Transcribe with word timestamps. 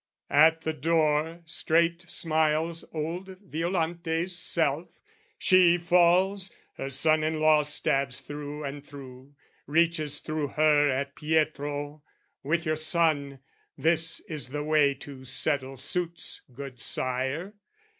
At 0.31 0.61
the 0.61 0.73
door, 0.73 1.41
straight 1.45 2.09
smiles 2.09 2.83
old 2.91 3.37
Violante's 3.43 4.35
self. 4.35 4.87
She 5.37 5.77
falls, 5.77 6.51
her 6.77 6.89
son 6.89 7.23
in 7.23 7.39
law 7.39 7.61
stabs 7.61 8.19
through 8.21 8.63
and 8.63 8.83
through, 8.83 9.35
Reaches 9.67 10.19
thro' 10.21 10.47
her 10.47 10.89
at 10.89 11.13
Pietro 11.15 12.01
"With 12.41 12.65
your 12.65 12.77
son 12.77 13.41
"This 13.77 14.21
is 14.21 14.47
the 14.49 14.63
way 14.63 14.95
to 14.95 15.23
settle 15.23 15.75
suits, 15.75 16.41
good 16.51 16.79
sire!" 16.79 17.53